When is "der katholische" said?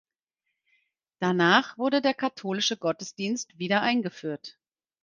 2.01-2.75